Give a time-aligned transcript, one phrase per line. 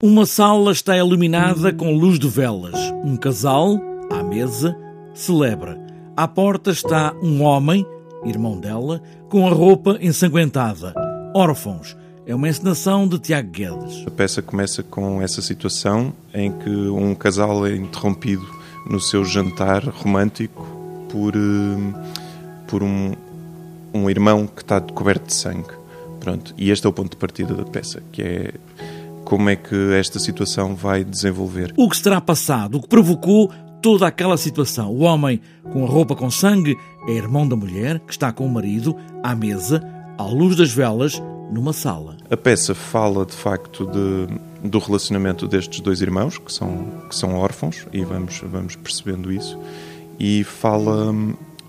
[0.00, 2.78] Uma sala está iluminada com luz de velas.
[3.02, 4.78] Um casal, à mesa,
[5.12, 5.76] celebra.
[6.16, 7.84] À porta está um homem,
[8.24, 10.94] irmão dela, com a roupa ensanguentada.
[11.34, 11.96] Órfãos.
[12.24, 14.06] É uma encenação de Tiago Guedes.
[14.06, 18.46] A peça começa com essa situação em que um casal é interrompido
[18.88, 20.64] no seu jantar romântico
[21.10, 22.12] por, eh,
[22.68, 23.14] por um,
[23.92, 25.76] um irmão que está coberto de sangue.
[26.20, 28.54] Pronto, e este é o ponto de partida da peça, que é
[29.28, 31.74] como é que esta situação vai desenvolver.
[31.76, 33.50] O que se terá passado, o que provocou
[33.82, 34.90] toda aquela situação.
[34.90, 35.38] O homem
[35.70, 36.74] com a roupa com sangue
[37.06, 41.22] é irmão da mulher que está com o marido à mesa, à luz das velas,
[41.52, 42.16] numa sala.
[42.30, 47.34] A peça fala de facto de, do relacionamento destes dois irmãos que são, que são
[47.34, 49.58] órfãos e vamos, vamos percebendo isso
[50.18, 51.14] e fala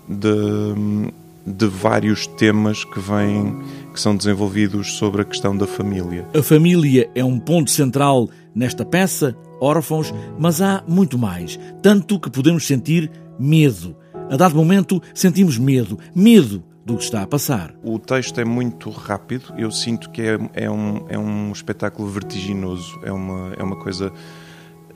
[0.08, 1.12] de,
[1.46, 3.54] de vários temas que vêm
[3.90, 6.26] que são desenvolvidos sobre a questão da família.
[6.34, 12.30] A família é um ponto central nesta peça, órfãos, mas há muito mais, tanto que
[12.30, 13.96] podemos sentir medo.
[14.30, 17.74] A dado momento sentimos medo, medo do que está a passar.
[17.82, 22.98] O texto é muito rápido, eu sinto que é, é, um, é um espetáculo vertiginoso,
[23.04, 24.12] é uma, é uma coisa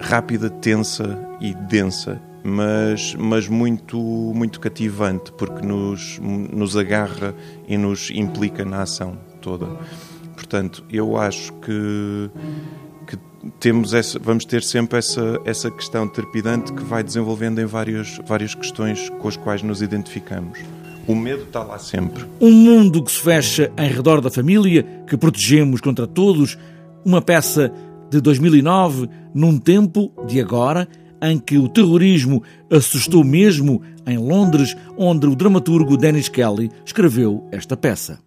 [0.01, 7.35] rápida, tensa e densa mas, mas muito, muito cativante, porque nos, nos agarra
[7.67, 9.67] e nos implica na ação toda.
[10.35, 12.31] Portanto, eu acho que,
[13.07, 13.19] que
[13.59, 18.55] temos essa, vamos ter sempre essa, essa questão trepidante que vai desenvolvendo em várias, várias
[18.55, 20.59] questões com as quais nos identificamos.
[21.07, 22.25] O medo está lá sempre.
[22.41, 26.59] Um mundo que se fecha em redor da família, que protegemos contra todos,
[27.05, 27.73] uma peça
[28.11, 30.89] de 2009, num tempo de agora,
[31.21, 37.77] em que o terrorismo assustou mesmo em Londres, onde o dramaturgo Dennis Kelly escreveu esta
[37.77, 38.24] peça.